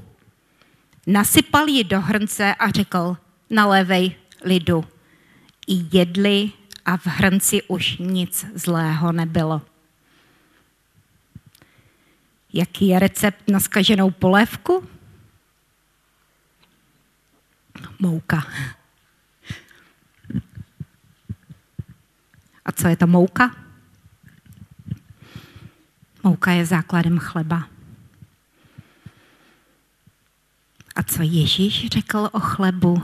[1.08, 3.18] Nasypal ji do hrnce a řekl,
[3.50, 4.86] nalévej lidu.
[5.68, 6.52] I jedli
[6.86, 9.62] a v hrnci už nic zlého nebylo.
[12.54, 14.88] Jaký je recept na skaženou polévku?
[18.00, 18.48] Mouka.
[22.66, 23.56] A co je to mouka?
[26.24, 27.68] Mouka je základem chleba.
[30.96, 33.04] A co Ježíš řekl o chlebu?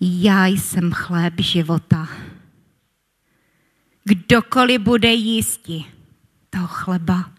[0.00, 2.08] Já jsem chléb života.
[4.04, 5.84] Kdokoliv bude jísti
[6.50, 7.30] toho chleba,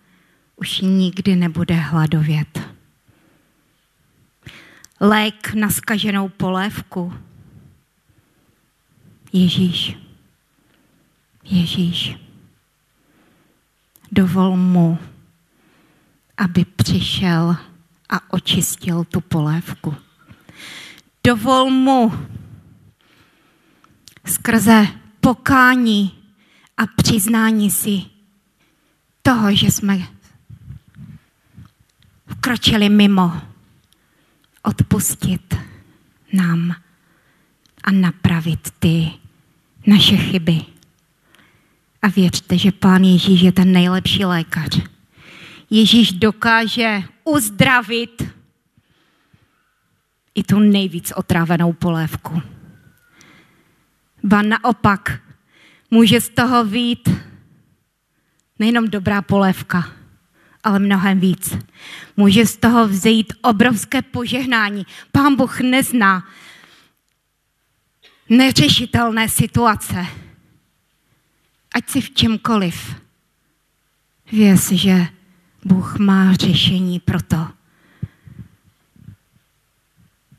[0.56, 2.75] už nikdy nebude hladovět.
[5.00, 7.14] Lék na skaženou polévku.
[9.34, 9.98] Ježíš,
[11.44, 12.18] Ježíš,
[14.12, 15.00] dovol mu,
[16.38, 17.56] aby přišel
[18.10, 19.96] a očistil tu polévku.
[21.24, 22.14] Dovol mu
[24.26, 24.88] skrze
[25.20, 26.12] pokání
[26.78, 28.02] a přiznání si
[29.22, 29.98] toho, že jsme
[32.28, 33.42] vkročili mimo,
[34.66, 35.56] odpustit
[36.34, 36.76] nám
[37.84, 39.12] a napravit ty
[39.88, 40.62] naše chyby.
[42.02, 44.82] A věřte, že Pán Ježíš je ten nejlepší lékař.
[45.70, 48.36] Ježíš dokáže uzdravit
[50.36, 52.42] i tu nejvíc otrávenou polévku.
[54.24, 55.22] Ba naopak,
[55.92, 57.10] může z toho vít
[58.60, 59.95] nejenom dobrá polévka,
[60.66, 61.58] ale mnohem víc.
[62.18, 64.86] Může z toho vzejít obrovské požehnání.
[65.12, 66.24] Pán Bůh nezná
[68.30, 70.06] neřešitelné situace.
[71.76, 72.96] Ať si v čemkoliv.
[74.32, 75.08] Věz, že
[75.66, 77.48] Bůh má řešení pro to.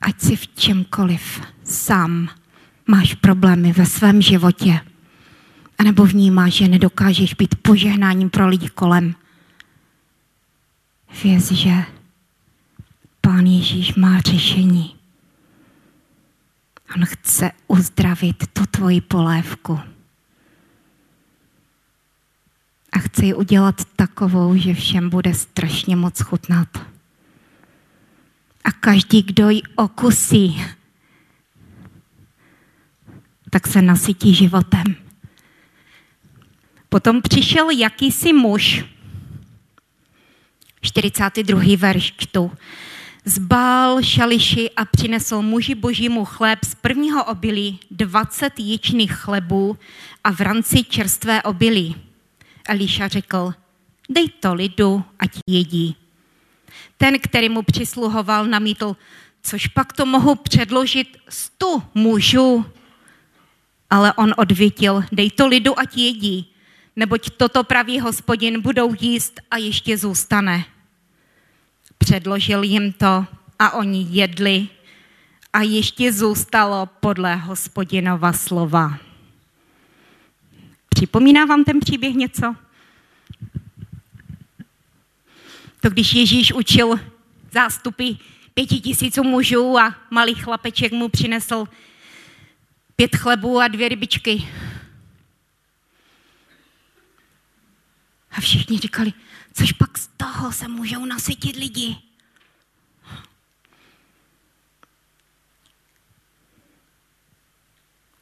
[0.00, 2.28] Ať si v čemkoliv sám
[2.86, 4.80] máš problémy ve svém životě,
[5.78, 9.14] anebo vnímáš, že nedokážeš být požehnáním pro lidi kolem.
[11.22, 11.70] Věz, že
[13.20, 14.96] Pán Ježíš má řešení.
[16.96, 19.80] On chce uzdravit tu tvoji polévku.
[22.92, 26.68] A chce ji udělat takovou, že všem bude strašně moc chutnat.
[28.64, 30.64] A každý, kdo ji okusí,
[33.50, 34.84] tak se nasytí životem.
[36.88, 38.84] Potom přišel jakýsi muž,
[40.86, 41.76] 42.
[41.76, 42.50] verš čtu,
[43.24, 49.78] zbál šališi a přinesl muži božímu chléb z prvního obilí 20 jičných chlebů
[50.24, 51.96] a v ranci čerstvé obilí.
[52.68, 53.54] Eliša řekl,
[54.08, 55.96] dej to lidu, ať jedí.
[56.96, 58.96] Ten, který mu přisluhoval, namítl,
[59.42, 62.64] což pak to mohu předložit stu mužů.
[63.90, 66.52] Ale on odvětil, dej to lidu, ať jedí,
[66.96, 70.75] neboť toto pravý hospodin budou jíst a ještě zůstane.
[71.98, 73.26] Předložil jim to
[73.58, 74.68] a oni jedli
[75.52, 78.98] a ještě zůstalo podle hospodinova slova.
[80.88, 82.54] Připomíná vám ten příběh něco?
[85.80, 87.00] To když Ježíš učil
[87.52, 88.10] zástupy
[88.54, 91.64] pěti tisíců mužů a malý chlapeček mu přinesl
[92.96, 94.48] pět chlebů a dvě rybičky.
[98.30, 99.12] A všichni říkali,
[99.56, 101.96] což pak z toho se můžou nasytit lidi.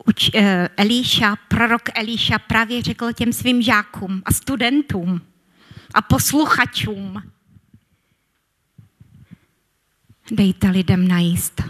[0.07, 5.20] Uč, eh, Elíša, prorok Elíša právě řekl těm svým žákům a studentům
[5.95, 7.22] a posluchačům,
[10.30, 11.62] dejte lidem najíst.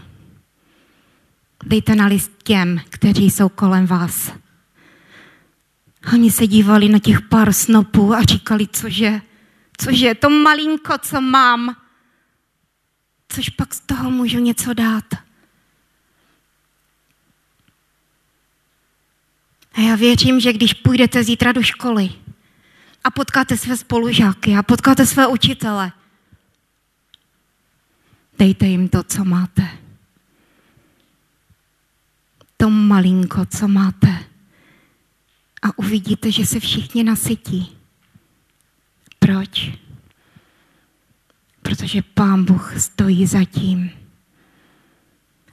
[1.64, 4.32] Dejte na list těm, kteří jsou kolem vás.
[6.12, 9.20] Oni se dívali na těch pár snopů a říkali, cože,
[9.80, 11.76] cože, to malinko, co mám,
[13.28, 15.04] což pak z toho můžu něco dát.
[19.74, 22.10] A já věřím, že když půjdete zítra do školy
[23.04, 25.92] a potkáte své spolužáky a potkáte své učitele,
[28.38, 29.68] dejte jim to, co máte.
[32.56, 34.24] To malinko, co máte.
[35.62, 37.83] A uvidíte, že se všichni nasytí.
[39.24, 39.72] Proč?
[41.62, 43.90] Protože Pán Bůh stojí za tím.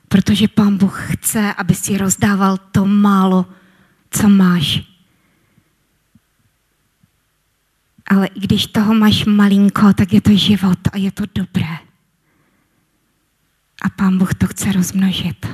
[0.07, 3.45] Protože Pán Bůh chce, aby si rozdával to málo,
[4.09, 4.81] co máš.
[8.07, 11.77] Ale i když toho máš malinko, tak je to život a je to dobré.
[13.81, 15.47] A Pán Bůh to chce rozmnožit.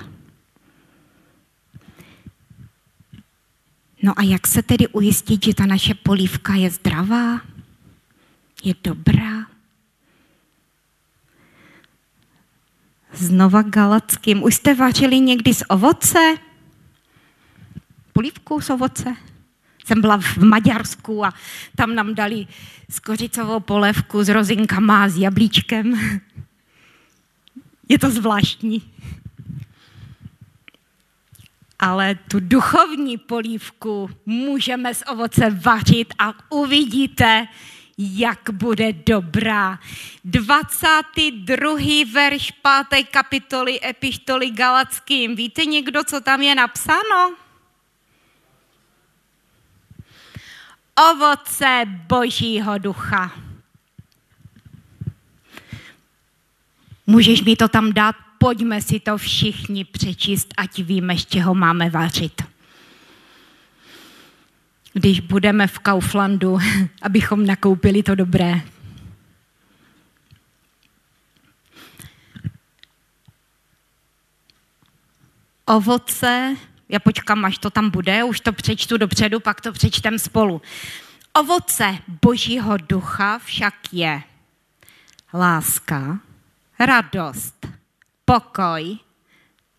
[4.03, 7.41] No a jak se tedy ujistit, že ta naše polívka je zdravá,
[8.64, 9.47] je dobrá?
[13.14, 14.43] Znova galackým.
[14.43, 16.36] Už jste vařili někdy z ovoce?
[18.14, 19.16] Polívku z ovoce?
[19.86, 21.34] Jsem byla v Maďarsku a
[21.76, 22.47] tam nám dali
[22.89, 25.93] skořicovou polévku s rozinkama a s jablíčkem.
[27.89, 28.84] Je to zvláštní.
[31.80, 37.47] Ale tu duchovní polívku můžeme z ovoce vařit a uvidíte,
[37.98, 39.80] jak bude dobrá.
[40.24, 41.78] 22.
[42.14, 42.54] verš
[42.89, 43.08] 5.
[43.12, 45.36] kapitoly Epištoly Galackým.
[45.36, 47.36] Víte někdo, co tam je napsáno?
[51.12, 53.32] Ovoce Božího ducha.
[57.08, 58.16] Můžeš mi to tam dát?
[58.38, 62.57] Pojďme si to všichni přečíst, ať víme, z čeho máme vařit.
[64.93, 66.57] Když budeme v Kauflandu,
[67.01, 68.61] abychom nakoupili to dobré.
[75.65, 76.55] Ovoce,
[76.89, 80.61] já počkám, až to tam bude, už to přečtu dopředu, pak to přečtem spolu.
[81.33, 84.23] Ovoce Božího ducha však je
[85.33, 86.19] láska,
[86.79, 87.67] radost,
[88.25, 88.97] pokoj,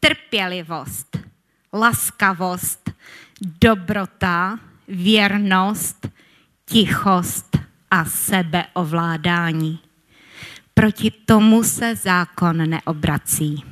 [0.00, 1.18] trpělivost,
[1.72, 2.90] laskavost,
[3.60, 4.58] dobrota,
[4.88, 6.08] věrnost,
[6.64, 7.58] tichost
[7.90, 9.78] a sebeovládání.
[10.74, 13.64] Proti tomu se zákon neobrací.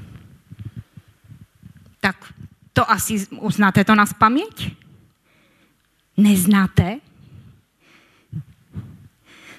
[2.01, 2.33] Tak
[2.73, 4.73] to asi uznáte to na paměť?
[6.17, 6.99] Neznáte?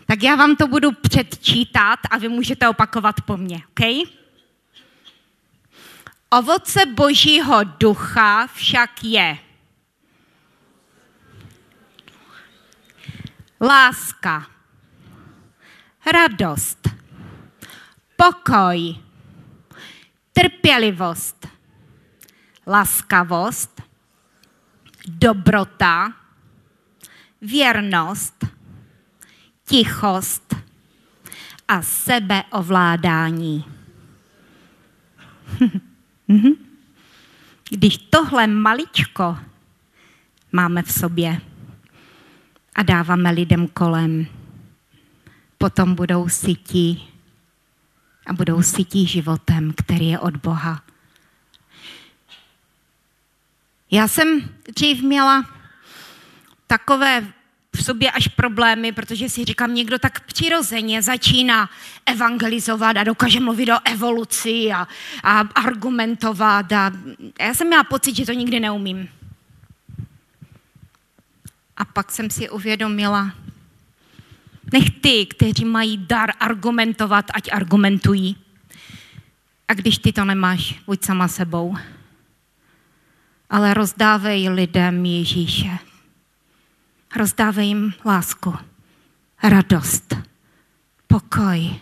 [0.05, 4.09] Tak já vám to budu předčítat a vy můžete opakovat po mně, OK?
[6.29, 9.37] Ovoce božího ducha však je
[13.61, 14.45] láska,
[16.11, 16.89] radost,
[18.15, 18.95] pokoj,
[20.33, 21.47] trpělivost,
[22.67, 23.81] laskavost,
[25.07, 26.13] dobrota,
[27.41, 28.45] věrnost,
[29.65, 30.55] tichost.
[31.67, 33.65] A sebeovládání.
[37.69, 39.37] Když tohle maličko
[40.51, 41.41] máme v sobě
[42.77, 44.27] a dáváme lidem kolem,
[45.57, 47.09] potom budou sytí
[48.25, 50.83] a budou sytí životem, který je od Boha.
[53.91, 55.45] Já jsem dřív měla
[56.67, 57.27] takové
[57.75, 61.69] v sobě až problémy, protože si říkám, někdo tak přirozeně začíná
[62.05, 64.87] evangelizovat a dokáže mluvit o evoluci a,
[65.23, 66.71] a argumentovat.
[66.71, 66.91] A
[67.39, 69.09] já jsem měla pocit, že to nikdy neumím.
[71.77, 73.31] A pak jsem si uvědomila,
[74.73, 78.37] nech ty, kteří mají dar argumentovat, ať argumentují.
[79.67, 81.75] A když ty to nemáš, buď sama sebou.
[83.49, 85.77] Ale rozdávej lidem Ježíše.
[87.15, 88.55] Rozdávej jim lásku,
[89.43, 90.15] radost,
[91.07, 91.75] pokoj,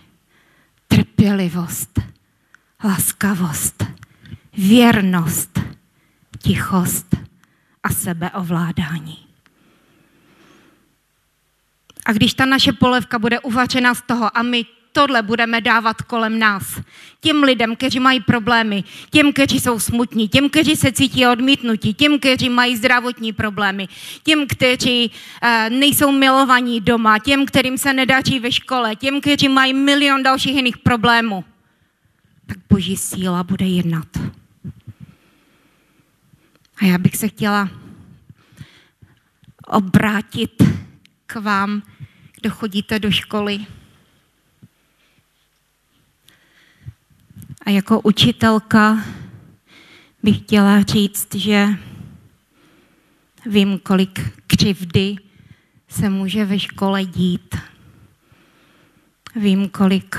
[0.88, 2.00] trpělivost,
[2.84, 3.84] laskavost,
[4.52, 5.60] věrnost,
[6.38, 7.16] tichost
[7.82, 9.25] a sebeovládání.
[12.06, 16.38] A když ta naše polevka bude uvařena z toho a my tohle budeme dávat kolem
[16.38, 16.80] nás.
[17.20, 22.18] Těm lidem, kteří mají problémy, těm, kteří jsou smutní, těm, kteří se cítí odmítnutí, těm,
[22.18, 23.88] kteří mají zdravotní problémy,
[24.22, 29.74] těm, kteří uh, nejsou milovaní doma, těm, kterým se nedaří ve škole, těm, kteří mají
[29.74, 31.44] milion dalších jiných problémů,
[32.46, 34.08] tak boží síla bude jednat.
[36.78, 37.68] A já bych se chtěla
[39.66, 40.62] obrátit
[41.26, 41.82] k vám,
[42.46, 43.66] kdo chodíte do školy.
[47.66, 49.04] A jako učitelka
[50.22, 51.68] bych chtěla říct, že
[53.46, 55.16] vím, kolik křivdy
[55.88, 57.56] se může ve škole dít.
[59.36, 60.16] Vím, kolik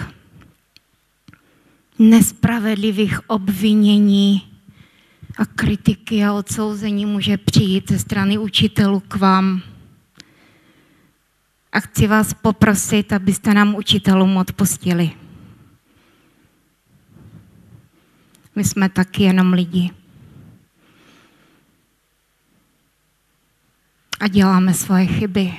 [2.00, 4.54] nespravedlivých obvinění
[5.38, 9.77] a kritiky a odsouzení může přijít ze strany učitelů k vám.
[11.78, 15.12] A chci vás poprosit, abyste nám učitelům odpustili.
[18.56, 19.92] My jsme taky jenom lidi.
[24.20, 25.54] A děláme svoje chyby.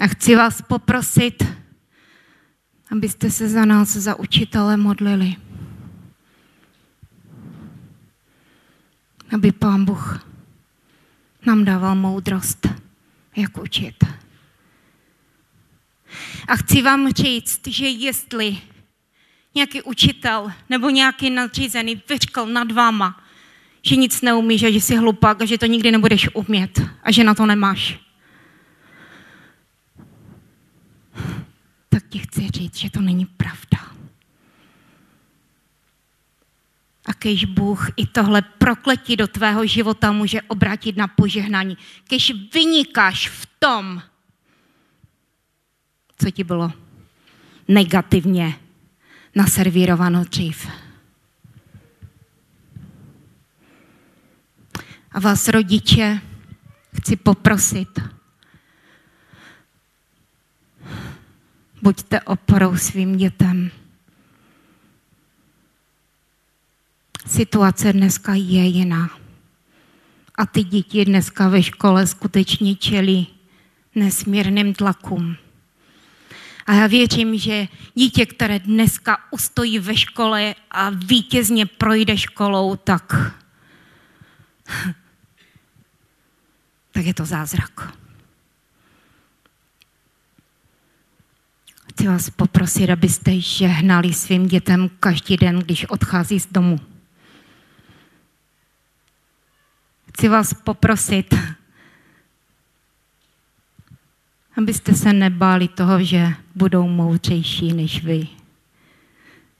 [0.00, 1.44] A chci vás poprosit,
[2.92, 5.36] abyste se za nás, za učitele modlili.
[9.34, 10.26] Aby Pán Bůh
[11.46, 12.77] nám dával moudrost,
[13.38, 14.04] jak učit.
[16.48, 18.58] A chci vám říct, že jestli
[19.54, 23.24] nějaký učitel nebo nějaký nadřízený vyřkl nad váma,
[23.82, 27.24] že nic neumíš a že jsi hlupák a že to nikdy nebudeš umět a že
[27.24, 27.98] na to nemáš.
[31.88, 33.78] Tak ti chci říct, že to není pravda.
[37.08, 41.78] A kež Bůh i tohle prokletí do tvého života může obrátit na požehnání.
[42.04, 44.02] Kež vynikáš v tom,
[46.18, 46.72] co ti bylo
[47.68, 48.54] negativně
[49.34, 50.68] naservírováno dřív.
[55.12, 56.20] A vás, rodiče,
[56.96, 57.98] chci poprosit,
[61.82, 63.70] buďte oporou svým dětem.
[67.28, 69.10] Situace dneska je jiná.
[70.34, 73.26] A ty děti dneska ve škole skutečně čelí
[73.94, 75.36] nesmírným tlakům.
[76.66, 83.12] A já věřím, že dítě, které dneska ustojí ve škole a vítězně projde školou, tak,
[86.92, 87.94] tak je to zázrak.
[91.90, 96.97] Chci vás poprosit, abyste žehnali svým dětem každý den, když odchází z domu.
[100.18, 101.34] Chci vás poprosit,
[104.56, 108.26] abyste se nebáli toho, že budou moudřejší než vy.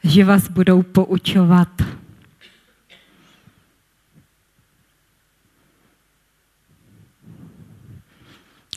[0.04, 1.82] Že vás budou poučovat.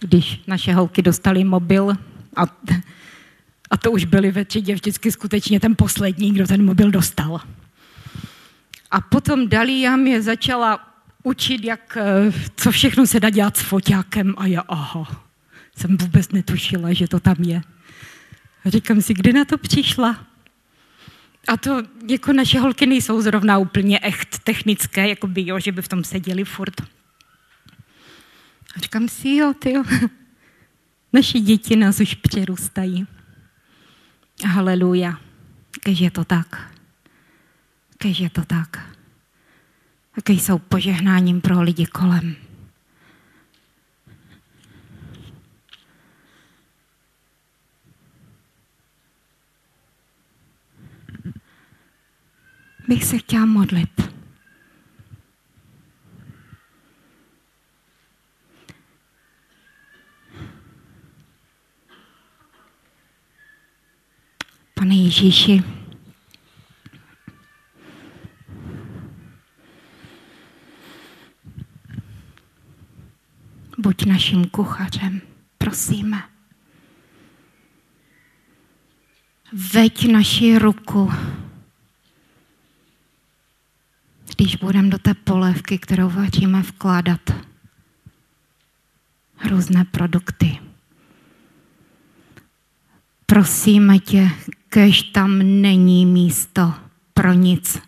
[0.02, 1.90] Když naše holky dostali mobil
[2.36, 2.42] a,
[3.72, 7.42] a to už byli ve třídě vždycky skutečně ten poslední, kdo ten mobil dostal.
[8.92, 10.91] A potom Dalia mě začala
[11.24, 15.26] učit, jak, eh, co všechno se dá dělat s foťákem a já, aha,
[15.78, 17.62] jsem vůbec netušila, že to tam je.
[18.66, 20.28] A říkám si, kdy na to přišla?
[21.48, 25.82] A to jako naše holky nejsou zrovna úplně echt technické, jako by jo, že by
[25.82, 26.82] v tom seděli furt.
[28.76, 29.84] A říkám si, jo, ty jo,
[31.14, 33.08] naši děti nás už přerůstají.
[34.46, 35.20] Haleluja.
[35.80, 36.74] Kež je to tak.
[37.98, 38.98] Kež je to tak.
[40.24, 42.36] Kež jsou požehnáním pro lidi kolem.
[52.92, 54.12] bych se chtěla modlit.
[64.74, 65.64] Pane Ježíši,
[74.06, 75.22] naším kuchařem,
[75.58, 76.24] prosíme.
[79.74, 81.12] Veď naši ruku
[84.42, 87.22] když budeme do té polévky, kterou vaříme, vkládat
[89.50, 90.60] různé produkty.
[93.26, 94.30] Prosíme tě,
[94.70, 96.74] kež tam není místo
[97.14, 97.80] pro nic,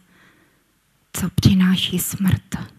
[1.14, 2.73] co přináší smrt.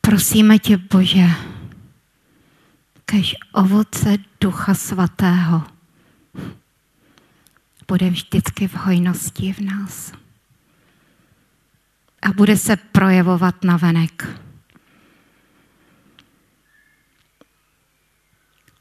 [0.00, 1.26] Prosíme tě, Bože,
[3.04, 5.62] kež ovoce Ducha Svatého
[7.88, 10.12] bude vždycky v hojnosti v nás.
[12.22, 14.40] A bude se projevovat na venek.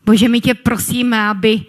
[0.05, 1.65] Bože, my tě prosíme, aby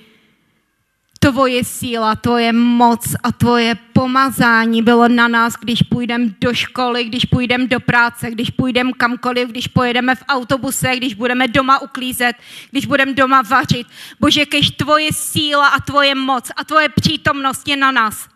[1.18, 7.24] tvoje síla, tvoje moc a tvoje pomazání bylo na nás, když půjdeme do školy, když
[7.24, 12.36] půjdeme do práce, když půjdeme kamkoliv, když pojedeme v autobuse, když budeme doma uklízet,
[12.70, 13.86] když budeme doma vařit.
[14.20, 18.28] Bože, kež tvoje síla a tvoje moc a tvoje přítomnost je na nás.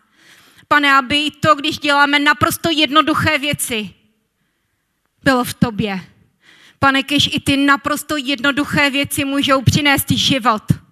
[0.67, 3.89] Pane, aby to, když děláme naprosto jednoduché věci,
[5.23, 5.99] bylo v tobě.
[6.79, 10.84] Pane, kež i ty naprosto jednoduché věci můžou přinést život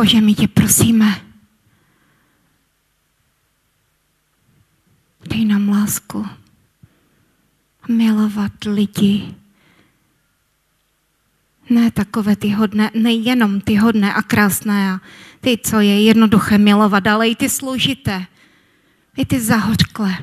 [0.00, 1.20] Bože, my tě prosíme,
[5.28, 6.26] dej nám lásku,
[7.88, 9.34] milovat lidi.
[11.70, 15.00] Ne takové ty hodné, nejenom ty hodné a krásné a
[15.40, 18.26] ty, co je jednoduché milovat, ale i ty složité,
[19.16, 20.16] i ty zahořklé.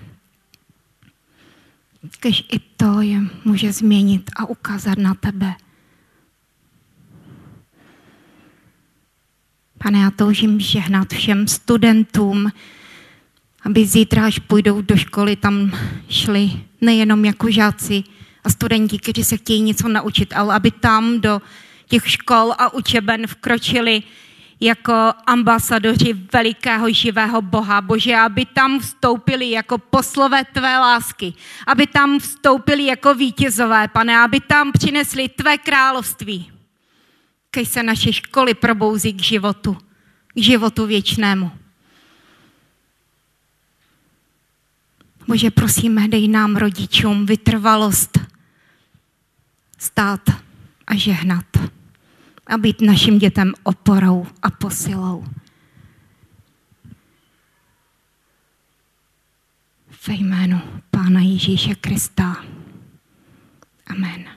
[2.21, 5.66] Když i to je může změnit a ukázat na tebe.
[9.83, 12.51] Pane, já toužím žehnat všem studentům,
[13.65, 15.71] aby zítra, až půjdou do školy, tam
[16.09, 16.51] šli
[16.81, 18.03] nejenom jako žáci
[18.43, 21.41] a studenti, kteří se chtějí něco naučit, ale aby tam do
[21.87, 24.03] těch škol a učeben vkročili
[24.59, 27.81] jako ambasadoři velikého živého Boha.
[27.81, 31.33] Bože, aby tam vstoupili jako poslové tvé lásky,
[31.67, 36.56] aby tam vstoupili jako vítězové, pane, aby tam přinesli tvé království
[37.57, 39.77] Laskej se naše školy probouzí k životu,
[40.27, 41.51] k životu věčnému.
[45.27, 48.19] Bože, prosíme, dej nám rodičům vytrvalost
[49.77, 50.21] stát
[50.87, 51.45] a žehnat
[52.47, 55.25] a být našim dětem oporou a posilou.
[60.07, 62.45] Ve jménu Pána Ježíše Krista.
[63.87, 64.36] Amen.